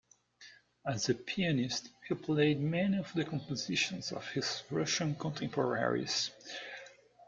[0.83, 6.31] As a pianist, he played many of the compositions of his Russian contemporaries.